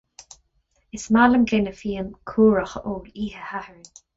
[0.99, 3.89] Is maith liom gloine fíon cúrach a ól oíche Shathairn.